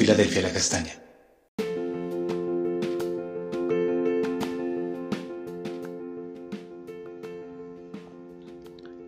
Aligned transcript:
Filadelfia 0.00 0.40
La 0.40 0.48
Castaña. 0.50 0.92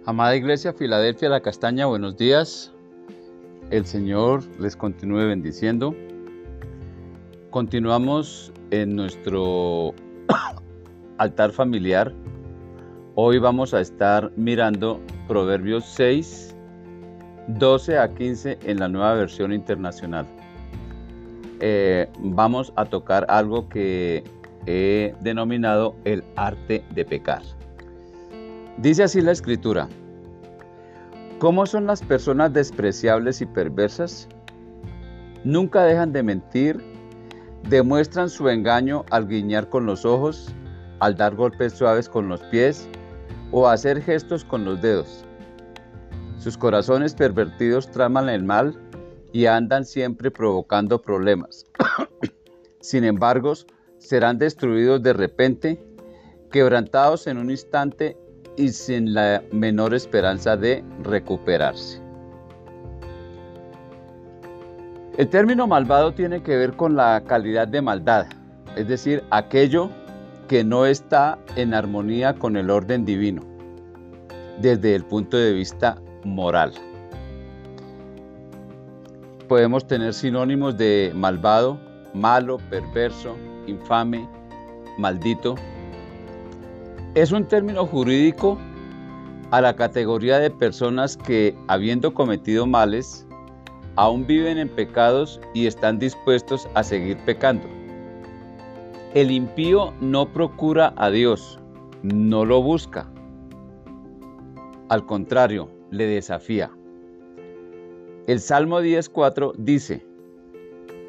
Amada 0.04 0.36
Iglesia 0.36 0.74
Filadelfia 0.74 1.30
La 1.30 1.40
Castaña, 1.40 1.86
buenos 1.86 2.18
días. 2.18 2.74
El 3.70 3.86
Señor 3.86 4.42
les 4.60 4.76
continúe 4.76 5.28
bendiciendo. 5.28 5.96
Continuamos 7.48 8.52
en 8.70 8.94
nuestro 8.94 9.94
altar 11.16 11.52
familiar. 11.52 12.12
Hoy 13.14 13.38
vamos 13.38 13.72
a 13.72 13.80
estar 13.80 14.30
mirando 14.36 15.00
Proverbios 15.26 15.86
6, 15.86 16.54
12 17.48 17.98
a 17.98 18.12
15 18.12 18.58
en 18.64 18.78
la 18.78 18.88
nueva 18.88 19.14
versión 19.14 19.54
internacional. 19.54 20.26
Eh, 21.64 22.08
vamos 22.18 22.72
a 22.74 22.84
tocar 22.84 23.24
algo 23.28 23.68
que 23.68 24.24
he 24.66 25.14
denominado 25.20 25.94
el 26.04 26.24
arte 26.34 26.84
de 26.90 27.04
pecar. 27.04 27.42
Dice 28.78 29.04
así 29.04 29.20
la 29.20 29.30
escritura. 29.30 29.88
¿Cómo 31.38 31.64
son 31.66 31.86
las 31.86 32.02
personas 32.02 32.52
despreciables 32.52 33.40
y 33.40 33.46
perversas? 33.46 34.28
Nunca 35.44 35.84
dejan 35.84 36.12
de 36.12 36.24
mentir, 36.24 36.82
demuestran 37.68 38.28
su 38.28 38.48
engaño 38.48 39.04
al 39.10 39.28
guiñar 39.28 39.68
con 39.68 39.86
los 39.86 40.04
ojos, 40.04 40.52
al 40.98 41.16
dar 41.16 41.36
golpes 41.36 41.74
suaves 41.74 42.08
con 42.08 42.28
los 42.28 42.40
pies 42.44 42.88
o 43.52 43.68
hacer 43.68 44.02
gestos 44.02 44.44
con 44.44 44.64
los 44.64 44.82
dedos. 44.82 45.24
Sus 46.38 46.58
corazones 46.58 47.14
pervertidos 47.14 47.88
traman 47.88 48.28
el 48.28 48.42
mal 48.42 48.76
y 49.32 49.46
andan 49.46 49.84
siempre 49.84 50.30
provocando 50.30 51.00
problemas. 51.00 51.66
Sin 52.80 53.04
embargo, 53.04 53.54
serán 53.98 54.38
destruidos 54.38 55.02
de 55.02 55.12
repente, 55.12 55.82
quebrantados 56.50 57.26
en 57.26 57.38
un 57.38 57.50
instante 57.50 58.16
y 58.56 58.68
sin 58.68 59.14
la 59.14 59.42
menor 59.52 59.94
esperanza 59.94 60.56
de 60.56 60.84
recuperarse. 61.02 62.00
El 65.16 65.28
término 65.28 65.66
malvado 65.66 66.12
tiene 66.12 66.42
que 66.42 66.56
ver 66.56 66.74
con 66.74 66.96
la 66.96 67.22
calidad 67.26 67.68
de 67.68 67.82
maldad, 67.82 68.26
es 68.76 68.88
decir, 68.88 69.22
aquello 69.30 69.90
que 70.48 70.64
no 70.64 70.86
está 70.86 71.38
en 71.56 71.74
armonía 71.74 72.34
con 72.34 72.56
el 72.56 72.70
orden 72.70 73.04
divino, 73.04 73.42
desde 74.60 74.94
el 74.94 75.04
punto 75.04 75.36
de 75.36 75.52
vista 75.52 75.96
moral. 76.24 76.72
Podemos 79.52 79.86
tener 79.86 80.14
sinónimos 80.14 80.78
de 80.78 81.12
malvado, 81.14 81.78
malo, 82.14 82.56
perverso, 82.70 83.36
infame, 83.66 84.26
maldito, 84.96 85.56
es 87.14 87.32
un 87.32 87.44
término 87.44 87.84
jurídico 87.84 88.56
a 89.50 89.60
la 89.60 89.76
categoría 89.76 90.38
de 90.38 90.50
personas 90.50 91.18
que, 91.18 91.54
habiendo 91.68 92.14
cometido 92.14 92.66
males, 92.66 93.26
aún 93.96 94.26
viven 94.26 94.56
en 94.56 94.70
pecados 94.70 95.38
y 95.52 95.66
están 95.66 95.98
dispuestos 95.98 96.66
a 96.72 96.82
seguir 96.82 97.18
pecando. 97.26 97.68
El 99.12 99.30
impío 99.30 99.92
no 100.00 100.32
procura 100.32 100.94
a 100.96 101.10
Dios, 101.10 101.60
no 102.02 102.46
lo 102.46 102.62
busca. 102.62 103.06
Al 104.88 105.04
contrario, 105.04 105.68
le 105.90 106.06
desafía. 106.06 106.70
El 108.26 108.40
Salmo 108.40 108.80
10.4 108.80 109.54
dice, 109.56 110.06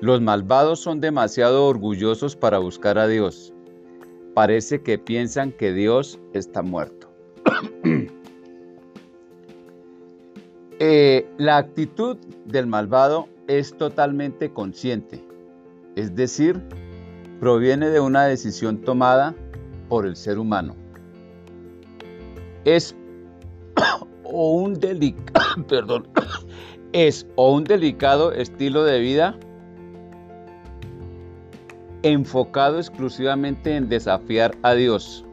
Los 0.02 0.22
malvados 0.22 0.80
son 0.80 1.00
demasiado 1.00 1.66
orgullosos 1.66 2.36
para 2.36 2.58
buscar 2.58 2.98
a 2.98 3.08
Dios 3.08 3.54
parece 4.34 4.82
que 4.82 4.98
piensan 4.98 5.52
que 5.52 5.74
Dios 5.74 6.20
está 6.34 6.62
muerto. 6.62 7.10
Eh, 10.80 11.26
la 11.38 11.58
actitud 11.58 12.18
del 12.46 12.68
malvado 12.68 13.30
es 13.48 13.78
totalmente 13.78 14.52
consciente, 14.52 15.24
es 15.96 16.14
decir, 16.14 16.62
proviene 17.40 17.90
de 17.90 18.02
una 18.02 18.26
decisión 18.26 18.82
tomada 18.82 19.34
por 19.88 20.06
el 20.06 20.18
ser 20.18 20.40
humano. 20.40 20.76
Es 22.66 22.98
o 24.24 24.56
un 24.58 24.74
perdón, 25.70 26.06
es 26.94 27.28
o 27.36 27.52
un 27.52 27.64
delicado 27.64 28.32
estilo 28.32 28.84
de 28.84 29.00
vida 29.00 29.36
enfocado 32.04 32.78
exclusivamente 32.78 33.76
en 33.76 33.90
desafiar 33.90 34.56
a 34.62 34.74
Dios. 34.74 35.26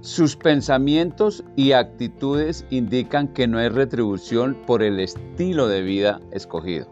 Sus 0.00 0.36
pensamientos 0.36 1.42
y 1.56 1.72
actitudes 1.72 2.64
indican 2.70 3.28
que 3.28 3.48
no 3.48 3.58
hay 3.58 3.68
retribución 3.68 4.56
por 4.66 4.82
el 4.82 5.00
estilo 5.00 5.66
de 5.66 5.82
vida 5.82 6.20
escogido. 6.30 6.86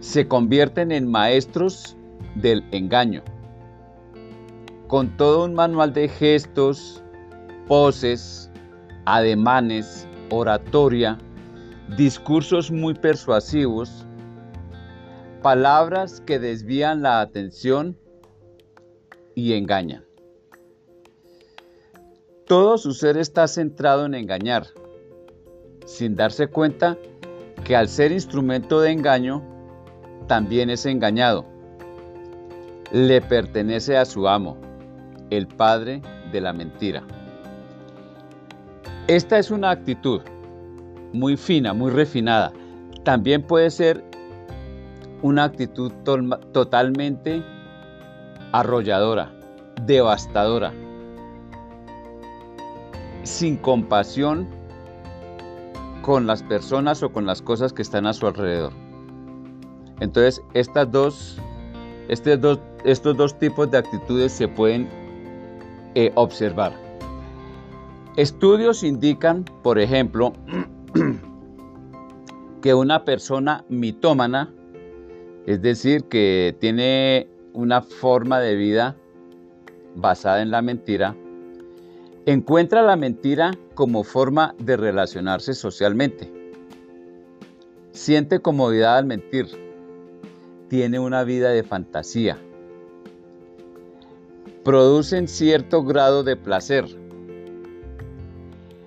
Se 0.00 0.26
convierten 0.26 0.90
en 0.90 1.08
maestros 1.08 1.96
del 2.34 2.64
engaño, 2.72 3.22
con 4.88 5.16
todo 5.16 5.44
un 5.44 5.54
manual 5.54 5.92
de 5.92 6.08
gestos, 6.08 7.02
poses, 7.68 8.50
ademanes, 9.04 10.06
oratoria, 10.30 11.18
discursos 11.96 12.70
muy 12.70 12.94
persuasivos, 12.94 14.06
palabras 15.42 16.20
que 16.20 16.38
desvían 16.38 17.02
la 17.02 17.20
atención 17.20 17.96
y 19.34 19.54
engañan. 19.54 20.04
Todo 22.46 22.78
su 22.78 22.92
ser 22.92 23.16
está 23.16 23.46
centrado 23.46 24.06
en 24.06 24.14
engañar, 24.14 24.66
sin 25.86 26.16
darse 26.16 26.48
cuenta 26.48 26.96
que 27.64 27.76
al 27.76 27.88
ser 27.88 28.12
instrumento 28.12 28.80
de 28.80 28.90
engaño, 28.90 29.42
también 30.26 30.70
es 30.70 30.84
engañado. 30.86 31.46
Le 32.92 33.20
pertenece 33.20 33.96
a 33.96 34.04
su 34.04 34.28
amo, 34.28 34.56
el 35.30 35.46
padre 35.46 36.02
de 36.32 36.40
la 36.40 36.52
mentira. 36.52 37.02
Esta 39.06 39.38
es 39.38 39.50
una 39.50 39.70
actitud 39.70 40.20
muy 41.12 41.36
fina, 41.36 41.72
muy 41.74 41.90
refinada. 41.90 42.52
También 43.04 43.42
puede 43.42 43.70
ser 43.70 44.04
una 45.22 45.44
actitud 45.44 45.92
totalmente 46.52 47.42
arrolladora, 48.52 49.32
devastadora, 49.86 50.72
sin 53.22 53.56
compasión 53.56 54.48
con 56.02 56.26
las 56.26 56.42
personas 56.42 57.02
o 57.02 57.12
con 57.12 57.26
las 57.26 57.42
cosas 57.42 57.72
que 57.72 57.82
están 57.82 58.06
a 58.06 58.12
su 58.12 58.26
alrededor. 58.26 58.72
Entonces, 60.00 60.40
estas 60.54 60.90
dos, 60.90 61.38
estos, 62.08 62.40
dos, 62.40 62.60
estos 62.84 63.16
dos 63.16 63.38
tipos 63.38 63.70
de 63.70 63.78
actitudes 63.78 64.32
se 64.32 64.48
pueden 64.48 64.88
eh, 65.94 66.12
observar. 66.14 66.72
Estudios 68.16 68.82
indican, 68.84 69.44
por 69.62 69.78
ejemplo, 69.78 70.32
que 72.68 72.74
una 72.74 73.02
persona 73.06 73.64
mitómana 73.70 74.52
es 75.46 75.62
decir, 75.62 76.04
que 76.04 76.54
tiene 76.60 77.26
una 77.54 77.80
forma 77.80 78.40
de 78.40 78.56
vida 78.56 78.94
basada 79.94 80.42
en 80.42 80.50
la 80.50 80.60
mentira, 80.60 81.16
encuentra 82.26 82.82
la 82.82 82.96
mentira 82.96 83.52
como 83.74 84.04
forma 84.04 84.54
de 84.58 84.76
relacionarse 84.76 85.54
socialmente. 85.54 86.30
Siente 87.92 88.40
comodidad 88.40 88.98
al 88.98 89.06
mentir. 89.06 89.46
Tiene 90.68 90.98
una 90.98 91.24
vida 91.24 91.48
de 91.48 91.62
fantasía. 91.62 92.36
Producen 94.62 95.26
cierto 95.26 95.84
grado 95.84 96.22
de 96.22 96.36
placer. 96.36 96.84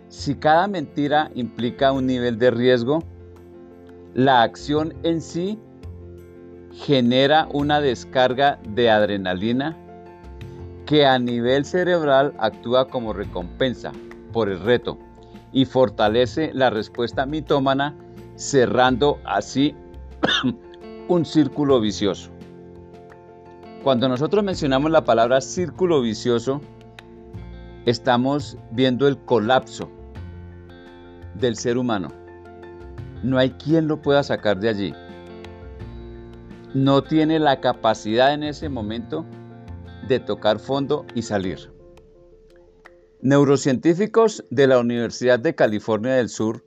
Si 0.10 0.36
cada 0.36 0.68
mentira 0.68 1.32
implica 1.34 1.92
un 1.92 2.06
nivel 2.06 2.38
de 2.38 2.52
riesgo, 2.52 3.04
la 4.14 4.44
acción 4.44 4.94
en 5.04 5.22
sí 5.22 5.60
genera 6.74 7.48
una 7.54 7.82
descarga 7.82 8.60
de 8.70 8.90
adrenalina 8.90 9.78
que 10.86 11.06
a 11.06 11.18
nivel 11.20 11.66
cerebral 11.66 12.34
actúa 12.38 12.88
como 12.88 13.14
recompensa 13.14 13.92
por 14.34 14.50
el 14.50 14.60
reto 14.60 14.98
y 15.54 15.66
fortalece 15.66 16.52
la 16.54 16.70
respuesta 16.70 17.26
mitómana 17.26 17.96
cerrando 18.36 19.20
así 19.26 19.76
un 21.08 21.26
círculo 21.26 21.80
vicioso. 21.80 22.30
Cuando 23.84 24.08
nosotros 24.08 24.44
mencionamos 24.44 24.92
la 24.92 25.04
palabra 25.04 25.42
círculo 25.42 26.02
vicioso, 26.02 26.62
estamos 27.86 28.58
viendo 28.72 29.08
el 29.08 29.18
colapso 29.18 29.90
del 31.36 31.56
ser 31.56 31.78
humano. 31.78 32.21
No 33.24 33.38
hay 33.38 33.52
quien 33.52 33.88
lo 33.88 34.02
pueda 34.02 34.24
sacar 34.24 34.60
de 34.60 34.70
allí. 34.70 34.94
No 36.74 37.04
tiene 37.04 37.40
la 37.40 37.60
capacidad 37.60 38.34
en 38.34 38.44
ese 38.44 38.70
momento 38.70 39.26
de 40.08 40.20
tocar 40.20 40.60
fondo 40.60 41.06
y 41.14 41.22
salir. 41.22 41.72
Neurocientíficos 43.22 44.44
de 44.50 44.68
la 44.68 44.80
Universidad 44.80 45.40
de 45.40 45.54
California 45.54 46.14
del 46.14 46.30
Sur 46.30 46.64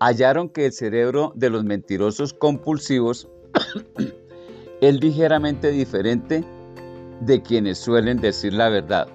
hallaron 0.00 0.48
que 0.48 0.66
el 0.66 0.72
cerebro 0.72 1.32
de 1.36 1.50
los 1.50 1.64
mentirosos 1.64 2.34
compulsivos 2.34 3.28
es 4.80 5.00
ligeramente 5.00 5.70
diferente 5.70 6.44
de 7.20 7.42
quienes 7.42 7.78
suelen 7.78 8.20
decir 8.20 8.52
la 8.52 8.68
verdad. 8.68 9.06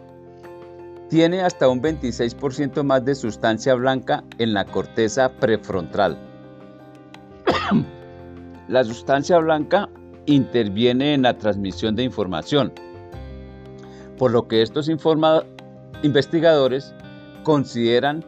Tiene 1.09 1.41
hasta 1.41 1.67
un 1.67 1.81
26% 1.81 2.83
más 2.83 3.03
de 3.03 3.15
sustancia 3.15 3.73
blanca 3.73 4.23
en 4.37 4.53
la 4.53 4.65
corteza 4.65 5.33
prefrontal. 5.33 6.30
La 8.67 8.83
sustancia 8.83 9.37
blanca 9.37 9.89
interviene 10.25 11.13
en 11.13 11.23
la 11.23 11.37
transmisión 11.37 11.95
de 11.95 12.03
información, 12.03 12.71
por 14.17 14.31
lo 14.31 14.47
que 14.47 14.61
estos 14.61 14.89
investigadores 16.03 16.93
consideran 17.43 18.23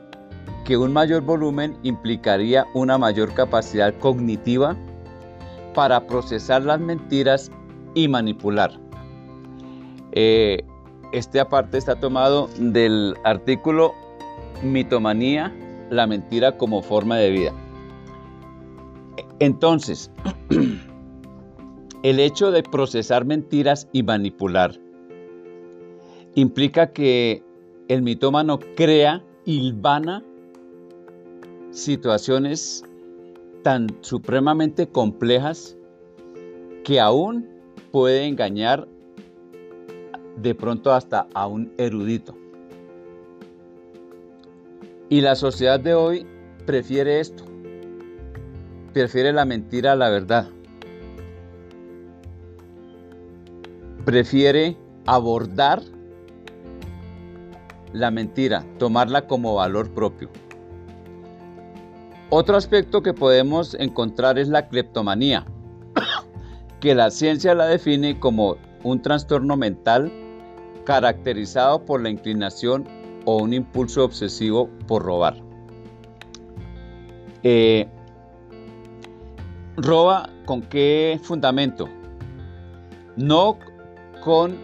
que 0.65 0.77
un 0.77 0.93
mayor 0.93 1.21
volumen 1.23 1.77
implicaría 1.83 2.65
una 2.73 2.97
mayor 2.97 3.33
capacidad 3.33 3.93
cognitiva 3.99 4.75
para 5.73 6.05
procesar 6.07 6.63
las 6.63 6.79
mentiras 6.79 7.51
y 7.95 8.07
manipular. 8.07 8.71
Eh, 10.13 10.63
este 11.11 11.39
aparte 11.39 11.77
está 11.77 11.95
tomado 11.95 12.49
del 12.57 13.15
artículo 13.23 13.93
Mitomanía, 14.63 15.53
la 15.89 16.07
mentira 16.07 16.57
como 16.57 16.81
forma 16.81 17.17
de 17.17 17.29
vida. 17.31 17.53
Entonces, 19.39 20.11
el 22.03 22.19
hecho 22.19 22.51
de 22.51 22.63
procesar 22.63 23.25
mentiras 23.25 23.87
y 23.91 24.03
manipular 24.03 24.79
implica 26.35 26.91
que 26.91 27.43
el 27.87 28.01
mitómano 28.01 28.59
crea 28.75 29.23
hilvana 29.45 30.23
situaciones 31.71 32.83
tan 33.63 33.87
supremamente 34.01 34.87
complejas 34.87 35.77
que 36.83 36.99
aún 36.99 37.47
puede 37.91 38.25
engañar 38.25 38.87
de 40.37 40.55
pronto 40.55 40.91
hasta 40.91 41.27
a 41.33 41.47
un 41.47 41.71
erudito. 41.77 42.35
Y 45.09 45.21
la 45.21 45.35
sociedad 45.35 45.79
de 45.79 45.93
hoy 45.93 46.25
prefiere 46.65 47.19
esto, 47.19 47.43
prefiere 48.93 49.33
la 49.33 49.43
mentira 49.43 49.93
a 49.93 49.95
la 49.95 50.09
verdad, 50.09 50.47
prefiere 54.05 54.77
abordar 55.05 55.81
la 57.91 58.11
mentira, 58.11 58.63
tomarla 58.77 59.27
como 59.27 59.55
valor 59.55 59.91
propio. 59.91 60.29
Otro 62.29 62.55
aspecto 62.55 63.01
que 63.01 63.13
podemos 63.13 63.75
encontrar 63.75 64.39
es 64.39 64.47
la 64.47 64.67
cleptomanía, 64.67 65.45
que 66.79 66.95
la 66.95 67.11
ciencia 67.11 67.53
la 67.55 67.65
define 67.67 68.19
como 68.19 68.57
un 68.83 69.01
trastorno 69.01 69.57
mental 69.57 70.11
caracterizado 70.85 71.85
por 71.85 72.01
la 72.01 72.09
inclinación 72.09 72.87
o 73.25 73.37
un 73.37 73.53
impulso 73.53 74.03
obsesivo 74.03 74.69
por 74.87 75.03
robar. 75.03 75.37
Eh, 77.43 77.87
¿Roba 79.77 80.29
con 80.45 80.61
qué 80.61 81.19
fundamento? 81.23 81.89
No 83.15 83.57
con 84.23 84.55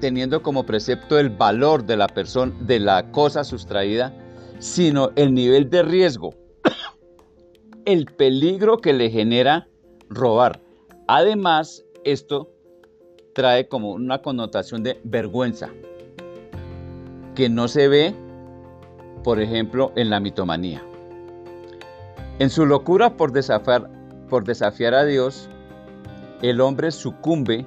teniendo 0.00 0.42
como 0.42 0.64
precepto 0.64 1.18
el 1.18 1.30
valor 1.30 1.84
de 1.84 1.96
la 1.96 2.08
persona, 2.08 2.52
de 2.60 2.80
la 2.80 3.10
cosa 3.12 3.44
sustraída, 3.44 4.12
sino 4.58 5.10
el 5.16 5.34
nivel 5.34 5.70
de 5.70 5.82
riesgo 5.82 6.34
el 7.84 8.06
peligro 8.06 8.78
que 8.78 8.92
le 8.92 9.10
genera 9.10 9.68
robar. 10.08 10.60
Además, 11.08 11.84
esto 12.04 12.50
trae 13.34 13.68
como 13.68 13.92
una 13.92 14.22
connotación 14.22 14.82
de 14.82 15.00
vergüenza 15.04 15.68
que 17.34 17.48
no 17.48 17.68
se 17.68 17.88
ve, 17.88 18.14
por 19.22 19.40
ejemplo, 19.40 19.92
en 19.96 20.10
la 20.10 20.20
mitomanía. 20.20 20.82
En 22.38 22.50
su 22.50 22.66
locura 22.66 23.16
por 23.16 23.32
desafiar, 23.32 23.88
por 24.32 24.44
desafiar 24.44 24.94
a 24.94 25.04
Dios, 25.04 25.50
el 26.40 26.62
hombre 26.62 26.90
sucumbe 26.90 27.66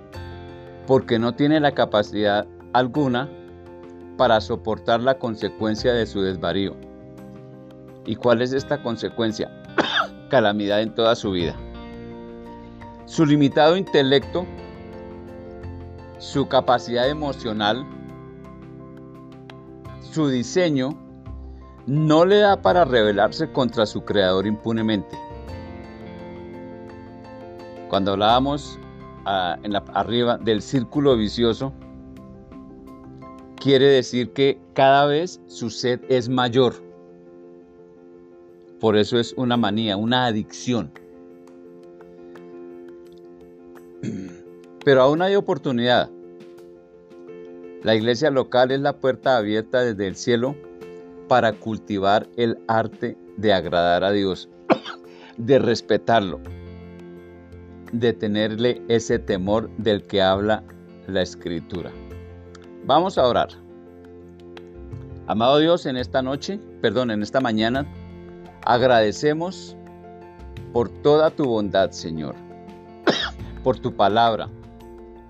porque 0.87 1.19
no 1.19 1.35
tiene 1.35 1.59
la 1.59 1.73
capacidad 1.75 2.47
alguna 2.73 3.29
para 4.17 4.41
soportar 4.41 4.99
la 4.99 5.19
consecuencia 5.19 5.93
de 5.93 6.07
su 6.07 6.23
desvarío. 6.23 6.75
¿Y 8.07 8.15
cuál 8.15 8.41
es 8.41 8.51
esta 8.51 8.81
consecuencia? 8.81 9.47
calamidad 10.31 10.81
en 10.81 10.95
toda 10.95 11.15
su 11.15 11.33
vida. 11.33 11.55
Su 13.05 13.27
limitado 13.27 13.77
intelecto, 13.77 14.47
su 16.17 16.47
capacidad 16.47 17.07
emocional, 17.07 17.85
su 20.01 20.29
diseño, 20.29 20.97
no 21.85 22.25
le 22.25 22.37
da 22.37 22.59
para 22.63 22.85
rebelarse 22.85 23.51
contra 23.51 23.85
su 23.85 24.03
creador 24.03 24.47
impunemente. 24.47 25.15
Cuando 27.95 28.11
hablábamos 28.11 28.77
ah, 29.23 29.57
en 29.63 29.71
la, 29.71 29.77
arriba 29.93 30.37
del 30.37 30.61
círculo 30.61 31.15
vicioso, 31.15 31.71
quiere 33.55 33.85
decir 33.85 34.33
que 34.33 34.59
cada 34.73 35.05
vez 35.05 35.39
su 35.47 35.69
sed 35.69 36.01
es 36.09 36.27
mayor. 36.27 36.73
Por 38.81 38.97
eso 38.97 39.17
es 39.17 39.31
una 39.37 39.55
manía, 39.55 39.95
una 39.95 40.25
adicción. 40.25 40.91
Pero 44.83 45.01
aún 45.01 45.21
hay 45.21 45.37
oportunidad. 45.37 46.09
La 47.81 47.95
iglesia 47.95 48.29
local 48.29 48.71
es 48.71 48.81
la 48.81 48.97
puerta 48.97 49.37
abierta 49.37 49.85
desde 49.85 50.05
el 50.05 50.17
cielo 50.17 50.53
para 51.29 51.53
cultivar 51.53 52.27
el 52.35 52.57
arte 52.67 53.17
de 53.37 53.53
agradar 53.53 54.03
a 54.03 54.11
Dios, 54.11 54.49
de 55.37 55.59
respetarlo, 55.59 56.41
de 57.99 58.13
tenerle 58.13 58.81
ese 58.87 59.19
temor 59.19 59.69
del 59.77 60.03
que 60.03 60.21
habla 60.21 60.63
la 61.07 61.21
escritura. 61.21 61.91
Vamos 62.85 63.17
a 63.17 63.25
orar. 63.25 63.49
Amado 65.27 65.57
Dios, 65.57 65.85
en 65.85 65.97
esta 65.97 66.21
noche, 66.21 66.59
perdón, 66.81 67.11
en 67.11 67.23
esta 67.23 67.41
mañana, 67.41 67.85
Agradecemos 68.65 69.77
por 70.73 70.89
toda 70.89 71.29
tu 71.29 71.45
bondad, 71.45 71.91
Señor, 71.91 72.33
por 73.63 73.77
tu 73.77 73.95
palabra, 73.95 74.49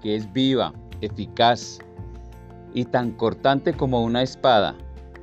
que 0.02 0.16
es 0.16 0.32
viva, 0.32 0.74
eficaz 1.02 1.80
y 2.74 2.86
tan 2.86 3.12
cortante 3.12 3.74
como 3.74 4.02
una 4.06 4.24
espada, 4.24 4.74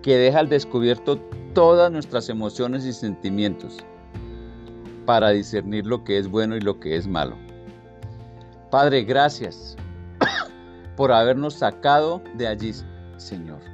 que 0.02 0.18
deja 0.18 0.40
al 0.40 0.50
descubierto 0.50 1.16
todas 1.54 1.90
nuestras 1.90 2.28
emociones 2.28 2.84
y 2.84 2.92
sentimientos 2.92 3.78
para 5.04 5.30
discernir 5.30 5.86
lo 5.86 6.04
que 6.04 6.18
es 6.18 6.28
bueno 6.28 6.56
y 6.56 6.60
lo 6.60 6.78
que 6.80 6.96
es 6.96 7.06
malo. 7.06 7.36
Padre, 8.70 9.04
gracias 9.04 9.76
por 10.96 11.12
habernos 11.12 11.54
sacado 11.54 12.22
de 12.34 12.46
allí, 12.46 12.72
Señor 13.16 13.72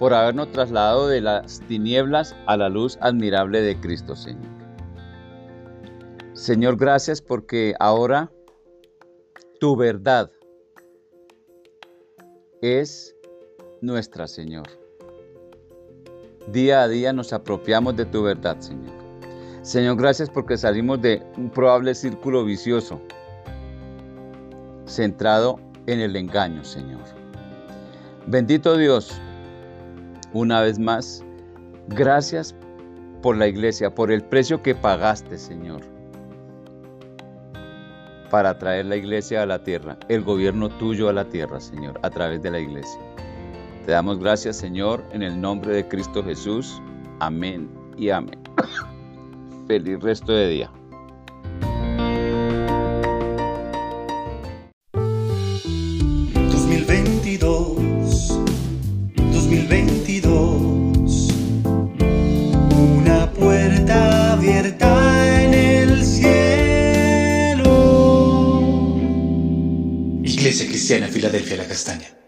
por 0.00 0.14
habernos 0.14 0.50
trasladado 0.50 1.08
de 1.08 1.20
las 1.20 1.60
tinieblas 1.68 2.34
a 2.46 2.56
la 2.56 2.70
luz 2.70 2.96
admirable 3.02 3.60
de 3.60 3.78
Cristo, 3.78 4.16
Señor. 4.16 4.48
Señor, 6.32 6.78
gracias 6.78 7.20
porque 7.20 7.74
ahora 7.78 8.32
tu 9.60 9.76
verdad 9.76 10.30
es 12.62 13.14
nuestra, 13.82 14.26
Señor. 14.26 14.68
Día 16.50 16.80
a 16.80 16.88
día 16.88 17.12
nos 17.12 17.34
apropiamos 17.34 17.94
de 17.94 18.06
tu 18.06 18.22
verdad, 18.22 18.58
Señor. 18.58 18.99
Señor, 19.62 19.96
gracias 19.96 20.30
porque 20.30 20.56
salimos 20.56 21.02
de 21.02 21.22
un 21.36 21.50
probable 21.50 21.94
círculo 21.94 22.44
vicioso 22.44 23.00
centrado 24.86 25.60
en 25.86 26.00
el 26.00 26.16
engaño, 26.16 26.64
Señor. 26.64 27.00
Bendito 28.26 28.76
Dios, 28.76 29.20
una 30.32 30.62
vez 30.62 30.78
más, 30.78 31.22
gracias 31.88 32.54
por 33.22 33.36
la 33.36 33.48
iglesia, 33.48 33.94
por 33.94 34.10
el 34.10 34.22
precio 34.22 34.62
que 34.62 34.74
pagaste, 34.74 35.36
Señor, 35.36 35.82
para 38.30 38.58
traer 38.58 38.86
la 38.86 38.96
iglesia 38.96 39.42
a 39.42 39.46
la 39.46 39.62
tierra, 39.62 39.98
el 40.08 40.22
gobierno 40.22 40.68
tuyo 40.68 41.08
a 41.08 41.12
la 41.12 41.28
tierra, 41.28 41.60
Señor, 41.60 41.98
a 42.02 42.10
través 42.10 42.40
de 42.42 42.50
la 42.50 42.60
iglesia. 42.60 43.00
Te 43.84 43.92
damos 43.92 44.18
gracias, 44.18 44.56
Señor, 44.56 45.04
en 45.12 45.22
el 45.22 45.40
nombre 45.40 45.74
de 45.74 45.88
Cristo 45.88 46.22
Jesús. 46.22 46.80
Amén 47.18 47.68
y 47.96 48.10
amén. 48.10 48.38
Feliz 49.70 50.00
resto 50.00 50.32
de 50.32 50.48
día. 50.48 50.68
Una 62.98 63.30
puerta 63.30 64.32
abierta 64.32 65.44
en 65.44 65.54
el 65.54 66.04
cielo. 66.04 67.70
Iglesia 70.24 70.66
Cristiana 70.66 71.06
Filadelfia 71.06 71.58
La 71.58 71.68
Castaña. 71.68 72.19